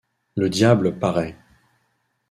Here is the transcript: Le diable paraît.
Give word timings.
Le 0.35 0.49
diable 0.49 0.97
paraît. 0.97 1.37